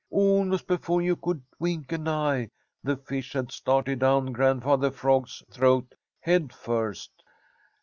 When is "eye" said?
2.07-2.49